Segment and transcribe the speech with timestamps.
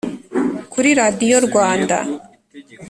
[0.73, 1.97] kuri radiyo rwanda